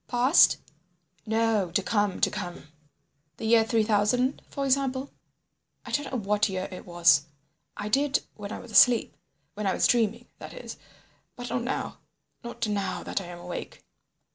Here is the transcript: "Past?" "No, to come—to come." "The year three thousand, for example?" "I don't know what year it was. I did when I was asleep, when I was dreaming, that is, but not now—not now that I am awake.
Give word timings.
"Past?" 0.07 0.57
"No, 1.27 1.69
to 1.69 1.83
come—to 1.83 2.31
come." 2.31 2.69
"The 3.37 3.45
year 3.45 3.63
three 3.63 3.83
thousand, 3.83 4.41
for 4.49 4.65
example?" 4.65 5.11
"I 5.85 5.91
don't 5.91 6.11
know 6.11 6.17
what 6.17 6.49
year 6.49 6.67
it 6.71 6.87
was. 6.87 7.27
I 7.77 7.87
did 7.87 8.23
when 8.33 8.51
I 8.51 8.57
was 8.57 8.71
asleep, 8.71 9.15
when 9.53 9.67
I 9.67 9.75
was 9.75 9.85
dreaming, 9.85 10.25
that 10.39 10.55
is, 10.55 10.77
but 11.35 11.51
not 11.51 11.61
now—not 11.61 12.67
now 12.67 13.03
that 13.03 13.21
I 13.21 13.25
am 13.25 13.37
awake. 13.37 13.83